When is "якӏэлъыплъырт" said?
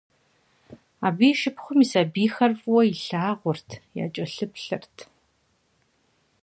4.03-4.97